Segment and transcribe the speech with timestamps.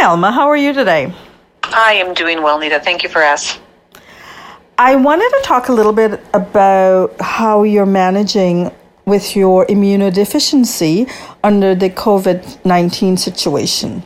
[0.00, 0.32] Hi, Alma.
[0.32, 1.12] How are you today?
[1.62, 2.80] I am doing well, Nita.
[2.80, 3.62] Thank you for asking.
[4.78, 8.70] I wanted to talk a little bit about how you're managing
[9.04, 11.06] with your immunodeficiency
[11.44, 14.02] under the COVID 19 situation.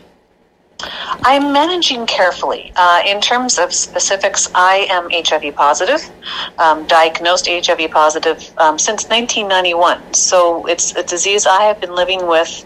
[1.22, 2.72] I'm managing carefully.
[2.76, 6.10] Uh, in terms of specifics, I am HIV positive,
[6.58, 10.14] um, diagnosed HIV positive um, since 1991.
[10.14, 12.64] So it's a disease I have been living with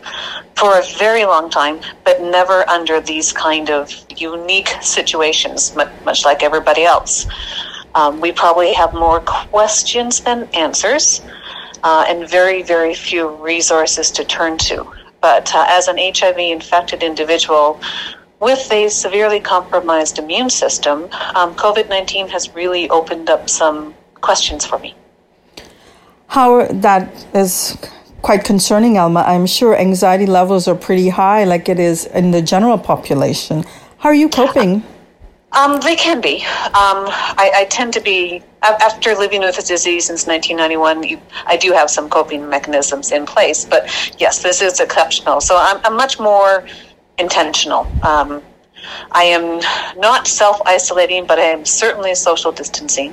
[0.56, 6.42] for a very long time, but never under these kind of unique situations, much like
[6.42, 7.26] everybody else.
[7.94, 11.22] Um, we probably have more questions than answers,
[11.82, 14.90] uh, and very, very few resources to turn to.
[15.20, 17.80] But uh, as an HIV infected individual
[18.40, 24.64] with a severely compromised immune system, um, COVID 19 has really opened up some questions
[24.64, 24.94] for me.
[26.28, 27.76] How that is
[28.22, 29.20] quite concerning, Alma.
[29.20, 33.64] I'm sure anxiety levels are pretty high, like it is in the general population.
[33.98, 34.82] How are you coping?
[35.52, 36.44] Um, they can be.
[36.66, 41.56] Um, I, I, tend to be, after living with the disease since 1991, you, I
[41.56, 43.64] do have some coping mechanisms in place.
[43.64, 43.88] But
[44.20, 45.40] yes, this is exceptional.
[45.40, 46.66] So I'm, I'm much more
[47.18, 47.86] intentional.
[48.02, 48.42] Um,
[49.12, 49.60] I am
[49.98, 53.12] not self isolating, but I am certainly social distancing.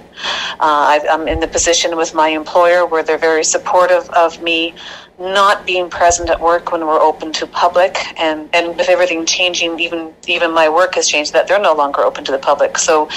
[0.60, 4.76] Uh, I, am in the position with my employer where they're very supportive of me
[5.20, 9.80] not being present at work when we're open to public, and, and with everything changing,
[9.80, 12.78] even even my work has changed that they're no longer open to the public.
[12.78, 13.10] So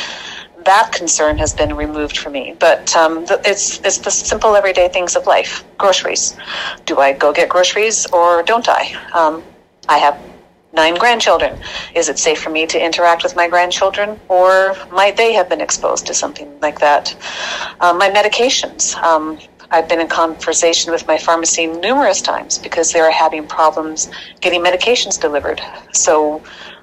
[0.64, 2.54] that concern has been removed for me.
[2.58, 5.64] But um, it's it's the simple everyday things of life.
[5.76, 6.36] Groceries.
[6.84, 8.94] Do I go get groceries or don't I?
[9.14, 9.42] Um,
[9.88, 10.18] I have
[10.78, 11.52] nine grandchildren.
[12.00, 15.60] Is it safe for me to interact with my grandchildren, or might they have been
[15.60, 17.04] exposed to something like that?
[17.80, 18.94] Uh, my medications.
[19.02, 19.24] Um,
[19.72, 24.08] I've been in conversation with my pharmacy numerous times because they're having problems
[24.40, 25.60] getting medications delivered.
[25.92, 26.42] So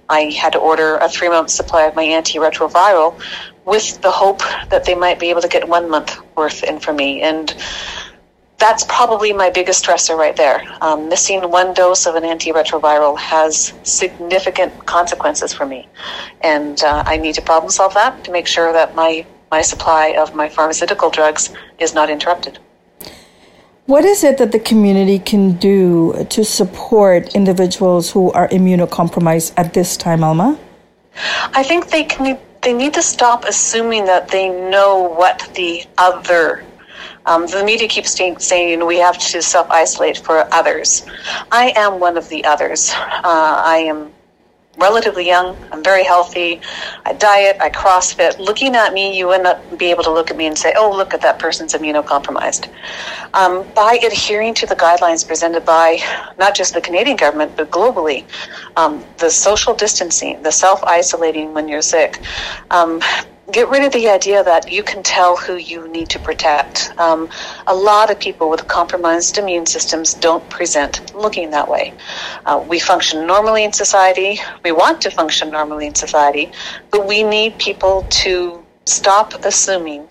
[0.10, 3.10] I had to order a three month supply of my antiretroviral
[3.66, 6.94] with the hope that they might be able to get one month worth in for
[6.94, 7.22] me.
[7.22, 7.56] And
[8.58, 10.64] that's probably my biggest stressor right there.
[10.82, 15.88] Um, missing one dose of an antiretroviral has significant consequences for me,
[16.42, 20.16] and uh, I need to problem solve that to make sure that my my supply
[20.18, 22.60] of my pharmaceutical drugs is not interrupted.
[23.86, 29.74] What is it that the community can do to support individuals who are immunocompromised at
[29.74, 30.58] this time, Alma?
[31.54, 32.40] I think they can.
[32.62, 36.64] They need to stop assuming that they know what the other
[37.26, 41.06] um, the media keeps saying we have to self isolate for others.
[41.52, 42.92] I am one of the others.
[42.94, 44.12] Uh, I am
[44.78, 45.56] relatively young.
[45.72, 46.62] I'm very healthy.
[47.06, 47.58] I diet.
[47.62, 48.40] I CrossFit.
[48.40, 50.92] Looking at me, you would not be able to look at me and say, "Oh,
[50.92, 52.70] look at that person's immunocompromised."
[53.34, 56.00] Um, by adhering to the guidelines presented by
[56.38, 58.26] not just the Canadian government but globally,
[58.76, 62.22] um, the social distancing, the self isolating when you're sick.
[62.72, 63.02] Um,
[63.52, 66.92] get rid of the idea that you can tell who you need to protect.
[66.98, 67.30] Um,
[67.68, 71.94] a lot of people with compromised immune systems don't present looking that way.
[72.46, 74.40] Uh, we function normally in society.
[74.64, 76.52] We want to function normally in society,
[76.90, 80.08] but we need people to stop assuming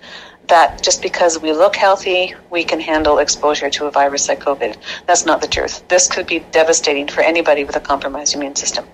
[0.46, 4.76] that just because we look healthy, we can handle exposure to a virus like COVID.
[5.06, 5.86] That's not the truth.
[5.88, 8.84] This could be devastating for anybody with a compromised immune system.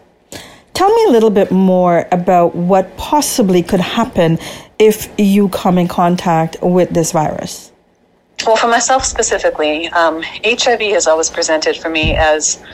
[0.80, 4.38] Tell me a little bit more about what possibly could happen
[4.78, 7.70] if you come in contact with this virus.
[8.46, 12.64] Well, for myself specifically, um, HIV has always presented for me as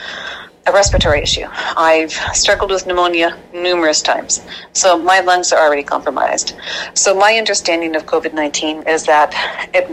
[0.68, 1.46] a respiratory issue.
[1.50, 4.40] I've struggled with pneumonia numerous times,
[4.72, 6.54] so my lungs are already compromised.
[6.94, 9.34] So my understanding of COVID 19 is that
[9.74, 9.90] it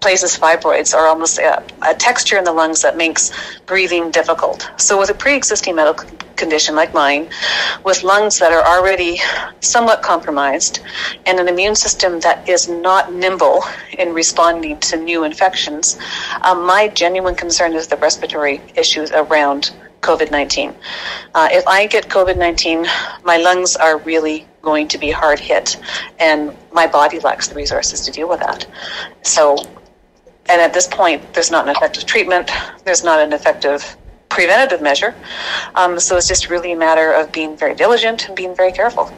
[0.00, 3.32] places fibroids are almost a, a, texture in the lungs that makes
[3.66, 4.70] breathing difficult.
[4.76, 7.28] So, with a pre existing medical condition like mine,
[7.84, 9.20] with lungs that are already
[9.60, 10.80] somewhat compromised,
[11.26, 13.64] and an immune system that is not nimble
[13.98, 15.98] in responding to new infections,
[16.42, 20.74] um, my genuine concern is the respiratory issues around COVID 19.
[21.34, 22.86] Uh, if I get COVID 19,
[23.24, 25.76] my lungs are really going to be hard hit,
[26.18, 28.66] and my body lacks the resources to deal with that.
[29.22, 29.56] So
[30.48, 32.50] and at this point, there's not an effective treatment.
[32.84, 33.96] There's not an effective
[34.28, 35.14] preventative measure.
[35.74, 39.12] Um, so it's just really a matter of being very diligent and being very careful.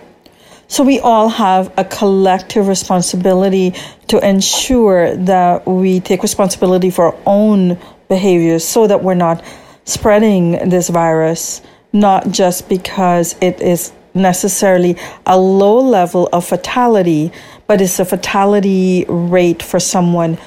[0.69, 3.75] So we all have a collective responsibility
[4.07, 7.77] to ensure that we take responsibility for our own
[8.09, 9.45] behaviors so that we're not
[9.85, 11.61] spreading this virus,
[11.93, 17.33] not just because it is necessarily a low level of fatality,
[17.67, 20.39] but it's a fatality rate for someone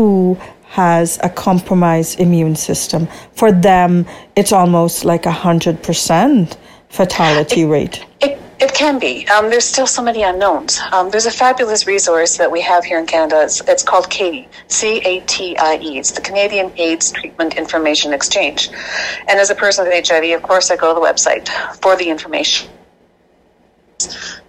[0.00, 3.06] who has a compromised immune system.
[3.34, 6.56] For them, it's almost like a hundred percent
[6.88, 8.06] fatality it, rate.
[8.22, 9.28] It, it can be.
[9.28, 10.80] Um, there's still so many unknowns.
[10.90, 13.42] Um, there's a fabulous resource that we have here in Canada.
[13.42, 15.98] It's, it's called CATIE, C A T I E.
[15.98, 18.70] It's the Canadian AIDS Treatment Information Exchange.
[19.28, 21.46] And as a person with HIV, of course, I go to the website
[21.82, 22.70] for the information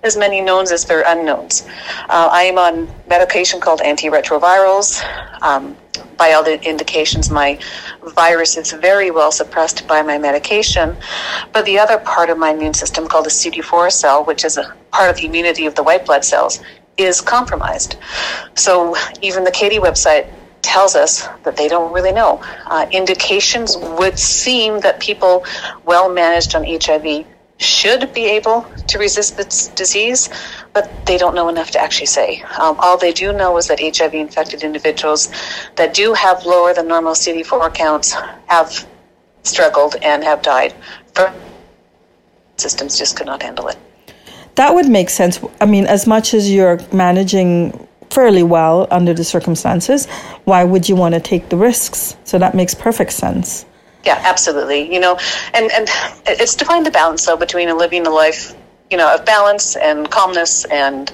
[0.04, 1.64] as many knowns as there are unknowns.
[2.10, 5.04] Uh, I am on medication called antiretrovirals.
[5.42, 5.76] Um,
[6.18, 7.60] by all the indications, my
[8.16, 10.96] virus is very well suppressed by my medication.
[11.52, 14.76] But the other part of my immune system, called the CD4 cell, which is a
[14.92, 16.62] part of the immunity of the white blood cells,
[16.98, 17.98] is compromised.
[18.56, 20.28] So even the CATIE website
[20.62, 22.42] tells us that they don't really know.
[22.68, 25.44] Uh, indications would seem that people
[25.86, 27.26] well managed on HIV
[27.62, 30.30] should be able to resist this disease,
[30.74, 32.42] but they don't know enough to actually say.
[32.60, 35.32] Um, all they do know is that HIV infected individuals
[35.76, 38.14] that do have lower than normal CD4 counts
[38.48, 38.88] have
[39.44, 40.74] struggled and have died.
[42.58, 43.78] Systems just could not handle it.
[44.56, 45.40] That would make sense.
[45.62, 50.08] I mean, as much as you're managing fairly well under the circumstances,
[50.46, 52.18] why would you want to take the risks?
[52.24, 53.66] So that makes perfect sense.
[54.04, 54.92] Yeah, absolutely.
[54.94, 55.18] You know,
[55.54, 55.88] and and
[56.26, 58.56] it's to find the balance though between living a life,
[58.90, 61.12] you know, of balance and calmness and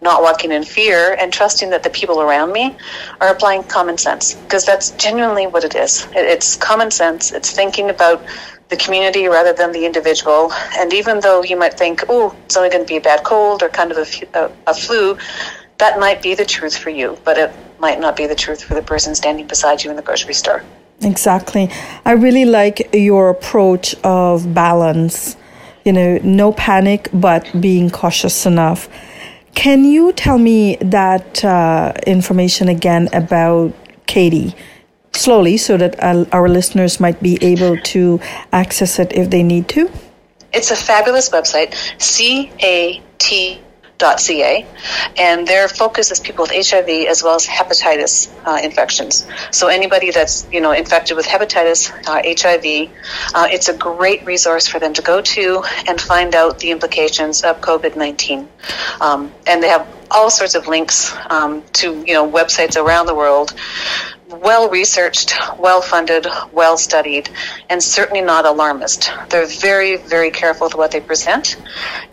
[0.00, 2.76] not walking in fear and trusting that the people around me
[3.20, 6.06] are applying common sense because that's genuinely what it is.
[6.14, 7.32] It's common sense.
[7.32, 8.22] It's thinking about
[8.68, 10.52] the community rather than the individual.
[10.76, 13.62] And even though you might think, oh, it's only going to be a bad cold
[13.62, 15.18] or kind of a, a, a flu,
[15.78, 18.74] that might be the truth for you, but it might not be the truth for
[18.74, 20.62] the person standing beside you in the grocery store.
[21.00, 21.70] Exactly.
[22.04, 25.36] I really like your approach of balance.
[25.84, 28.88] You know, no panic, but being cautious enough.
[29.54, 33.72] Can you tell me that uh, information again about
[34.06, 34.54] CATIE?
[35.14, 35.98] Slowly, so that
[36.32, 38.20] our listeners might be able to
[38.52, 39.90] access it if they need to.
[40.52, 43.60] It's a fabulous website, C A T
[43.98, 44.66] ca,
[45.16, 49.26] and their focus is people with HIV as well as hepatitis uh, infections.
[49.50, 52.90] So anybody that's you know infected with hepatitis, uh, HIV,
[53.34, 57.42] uh, it's a great resource for them to go to and find out the implications
[57.42, 58.48] of COVID nineteen.
[59.00, 63.14] Um, and they have all sorts of links um, to you know websites around the
[63.14, 63.54] world
[64.40, 67.28] well researched, well funded, well studied,
[67.68, 69.10] and certainly not alarmist.
[69.28, 71.56] They're very, very careful with what they present,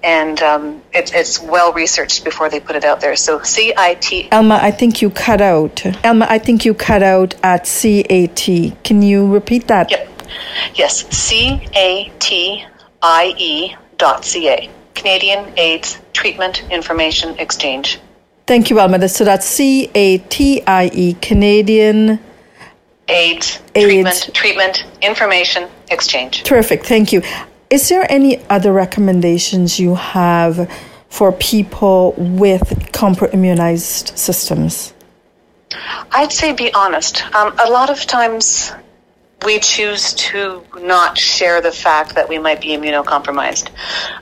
[0.04, 3.16] and um, it, it's well researched before they put it out there.
[3.16, 4.30] So CIT.
[4.31, 5.86] Elma, I think you cut out.
[6.04, 8.45] Elma, I think you cut out at CAT.
[8.83, 9.92] Can you repeat that?
[9.92, 10.10] Yep.
[10.75, 12.66] Yes, C A T
[13.01, 14.69] I E dot C-A.
[14.94, 18.00] Canadian AIDS Treatment Information Exchange.
[18.47, 19.07] Thank you, Alma.
[19.09, 22.19] So that's C A T I E, Canadian
[23.07, 23.86] AIDS, AIDS.
[23.86, 26.43] Treatment, Treatment Information Exchange.
[26.43, 26.84] Terrific.
[26.84, 27.22] Thank you.
[27.70, 30.72] Is there any other recommendations you have
[31.10, 34.93] for people with compromised immunized systems?
[36.12, 37.24] I'd say be honest.
[37.36, 38.72] Um, a lot of times
[39.44, 43.70] we choose to not share the fact that we might be immunocompromised.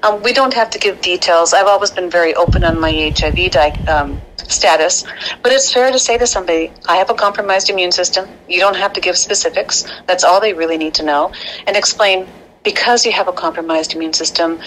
[0.03, 1.53] Um, we don't have to give details.
[1.53, 5.03] I've always been very open on my HIV di- um, status,
[5.41, 8.27] but it's fair to say to somebody, I have a compromised immune system.
[8.49, 9.85] You don't have to give specifics.
[10.07, 11.31] That's all they really need to know.
[11.67, 12.27] And explain
[12.63, 14.59] because you have a compromised immune system,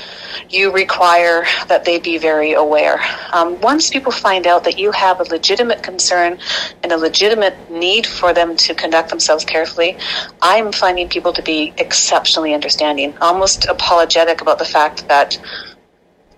[0.50, 3.00] you require that they be very aware.
[3.33, 6.38] Um, once people find out that you have a legitimate concern
[6.83, 9.97] and a legitimate need for them to conduct themselves carefully,
[10.43, 15.38] I'm finding people to be exceptionally understanding, almost apologetic about the fact that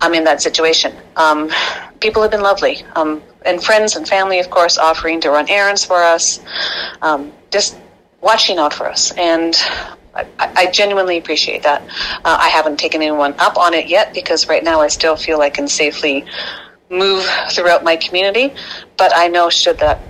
[0.00, 0.94] I'm in that situation.
[1.16, 1.50] Um,
[2.00, 2.84] people have been lovely.
[2.94, 6.40] Um, and friends and family, of course, offering to run errands for us,
[7.02, 7.76] um, just
[8.20, 9.12] watching out for us.
[9.12, 9.56] And
[10.38, 11.82] I, I genuinely appreciate that.
[12.24, 15.40] Uh, I haven't taken anyone up on it yet because right now I still feel
[15.40, 16.24] I can safely
[16.90, 18.54] move throughout my community.
[18.96, 20.00] But I know should that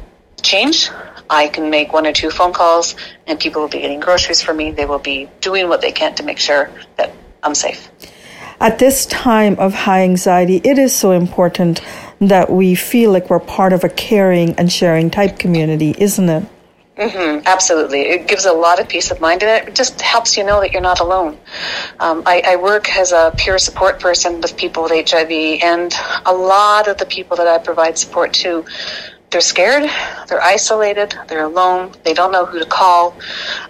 [0.43, 0.91] change,
[1.31, 2.97] I can make one or two phone calls
[3.27, 4.71] and people will be getting groceries for me.
[4.71, 7.13] They will be doing what they can to make sure that
[7.43, 7.91] I'm safe.
[8.61, 11.81] At this time of high anxiety, it is so important
[12.21, 16.45] that we feel like we're part of a caring and sharing type community, isn't it?
[16.99, 18.01] Mm-hmm, absolutely.
[18.01, 20.73] It gives a lot of peace of mind and it just helps you know that
[20.73, 21.39] you're not alone.
[22.01, 25.31] Um, I, I, work as a peer support person with people with HIV,
[25.63, 25.95] and
[26.27, 28.65] a lot of the people that I provide support to
[29.31, 29.89] they're scared,
[30.29, 33.15] they're isolated, they're alone, they don't know who to call,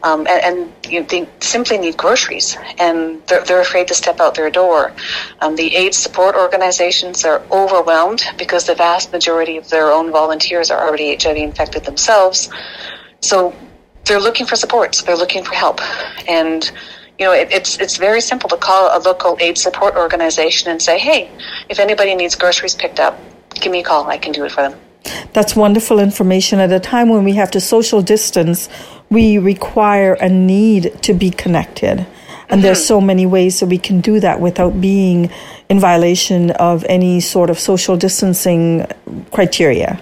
[0.05, 4.21] um, and, and you know, they simply need groceries, and they're, they're afraid to step
[4.21, 4.93] out their door.
[5.41, 10.71] Um, the AIDS support organizations are overwhelmed because the vast majority of their own volunteers
[10.71, 12.49] are already HIV infected themselves.
[13.21, 13.55] So
[14.05, 15.81] they're looking for support, So they're looking for help,
[16.29, 16.71] and
[17.19, 20.81] you know, it, it's it's very simple to call a local aid support organization and
[20.81, 21.31] say, hey,
[21.69, 23.19] if anybody needs groceries picked up,
[23.55, 24.09] give me a call.
[24.09, 24.79] I can do it for them.
[25.33, 26.61] That's wonderful information.
[26.61, 28.69] At a time when we have to social distance,
[29.11, 31.99] we require a need to be connected.
[32.01, 32.61] And mm-hmm.
[32.63, 35.31] there's so many ways that we can do that without being
[35.69, 38.87] in violation of any sort of social distancing
[39.33, 40.01] criteria.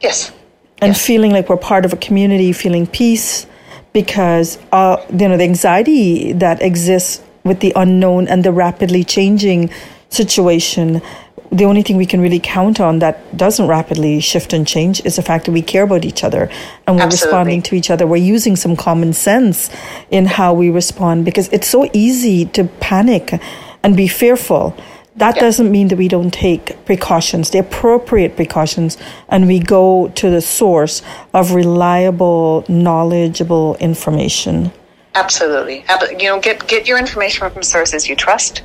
[0.00, 0.32] Yes.
[0.80, 1.04] And yes.
[1.04, 3.46] feeling like we're part of a community, feeling peace,
[3.92, 9.70] because uh, you know the anxiety that exists with the unknown and the rapidly changing
[10.10, 11.02] situation
[11.50, 15.16] the only thing we can really count on that doesn't rapidly shift and change is
[15.16, 16.50] the fact that we care about each other
[16.86, 17.26] and we're Absolutely.
[17.26, 18.06] responding to each other.
[18.06, 19.70] We're using some common sense
[20.10, 23.40] in how we respond because it's so easy to panic
[23.82, 24.76] and be fearful.
[25.18, 25.42] That yeah.
[25.42, 28.96] doesn't mean that we don't take precautions, the appropriate precautions,
[29.28, 31.02] and we go to the source
[31.34, 34.70] of reliable, knowledgeable information.
[35.18, 35.84] Absolutely.
[36.18, 38.62] You know, get get your information from sources you trust.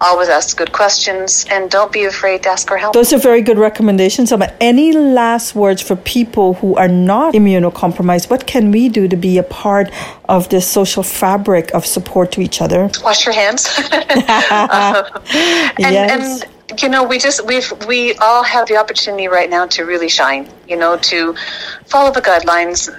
[0.00, 2.92] Always ask good questions, and don't be afraid to ask for help.
[2.92, 4.30] Those are very good recommendations.
[4.30, 8.28] But any last words for people who are not immunocompromised?
[8.28, 9.90] What can we do to be a part
[10.28, 12.90] of this social fabric of support to each other?
[13.02, 13.66] Wash your hands.
[13.92, 15.02] uh,
[15.86, 16.42] and, yes.
[16.42, 20.08] and you know we just we've we all have the opportunity right now to really
[20.08, 21.34] shine you know to
[21.86, 22.90] follow the guidelines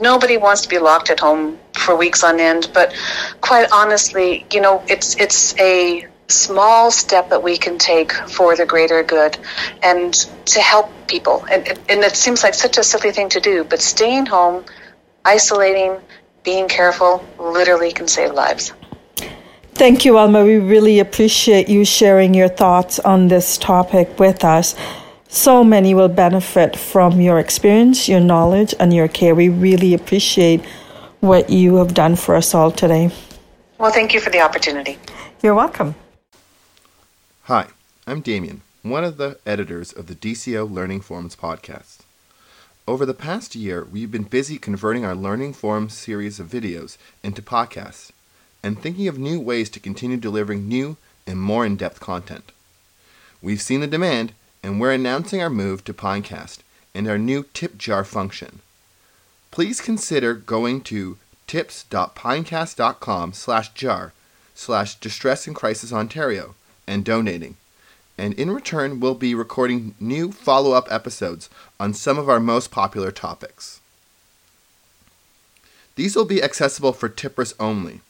[0.00, 2.70] nobody wants to be locked at home for weeks on end.
[2.72, 2.94] But
[3.40, 8.64] quite honestly, you know, it's it's a small step that we can take for the
[8.64, 9.36] greater good
[9.82, 10.14] and
[10.46, 11.44] to help people.
[11.50, 14.64] And, and it seems like such a silly thing to do, but staying home,
[15.24, 15.98] isolating,
[16.42, 18.72] being careful, literally can save lives.
[19.74, 20.44] Thank you, Alma.
[20.44, 24.76] We really appreciate you sharing your thoughts on this topic with us.
[25.28, 29.34] So many will benefit from your experience, your knowledge, and your care.
[29.34, 30.64] We really appreciate
[31.20, 33.10] what you have done for us all today.
[33.78, 34.98] Well, thank you for the opportunity.
[35.42, 35.94] You're welcome.
[37.44, 37.68] Hi,
[38.06, 41.98] I'm Damien, one of the editors of the DCO Learning Forums podcast.
[42.86, 47.42] Over the past year, we've been busy converting our Learning Forums series of videos into
[47.42, 48.12] podcasts
[48.62, 52.52] and thinking of new ways to continue delivering new and more in depth content.
[53.42, 54.32] We've seen the demand
[54.64, 56.60] and we're announcing our move to Pinecast
[56.94, 58.60] and our new tip jar function.
[59.50, 64.14] Please consider going to tips.pinecast.com slash jar
[64.54, 66.54] slash distress and crisis Ontario
[66.86, 67.56] and donating.
[68.16, 72.70] And in return, we'll be recording new follow up episodes on some of our most
[72.70, 73.82] popular topics.
[75.96, 78.00] These will be accessible for tippers only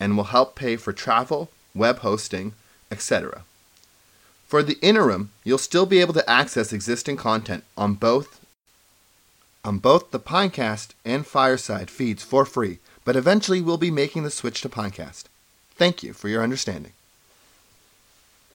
[0.00, 2.54] and will help pay for travel, web hosting,
[2.90, 3.44] etc.
[4.52, 8.38] For the interim, you'll still be able to access existing content on both
[9.64, 14.30] on both the Pinecast and Fireside feeds for free, but eventually we'll be making the
[14.30, 15.24] switch to Pinecast.
[15.74, 16.92] Thank you for your understanding.